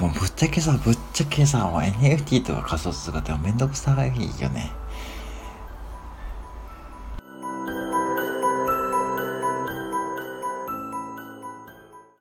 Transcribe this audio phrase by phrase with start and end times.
[0.00, 4.10] もうぶっちゃけさ、ぶっちゃけさ、もう NFT とか仮想通貨ってめんどくさがい
[4.42, 4.72] よね。